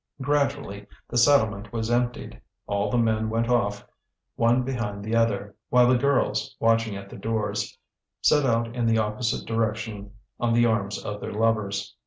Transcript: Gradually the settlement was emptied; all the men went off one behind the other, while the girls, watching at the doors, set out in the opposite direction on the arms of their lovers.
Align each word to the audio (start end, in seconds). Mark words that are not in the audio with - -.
Gradually 0.19 0.87
the 1.07 1.17
settlement 1.19 1.71
was 1.71 1.91
emptied; 1.91 2.41
all 2.65 2.89
the 2.89 2.97
men 2.97 3.29
went 3.29 3.47
off 3.49 3.85
one 4.35 4.63
behind 4.63 5.03
the 5.05 5.15
other, 5.15 5.55
while 5.69 5.87
the 5.87 5.95
girls, 5.95 6.55
watching 6.59 6.95
at 6.95 7.07
the 7.07 7.17
doors, 7.17 7.77
set 8.19 8.43
out 8.43 8.75
in 8.75 8.87
the 8.87 8.97
opposite 8.97 9.45
direction 9.45 10.11
on 10.39 10.53
the 10.53 10.65
arms 10.65 10.97
of 10.97 11.21
their 11.21 11.33
lovers. 11.33 11.95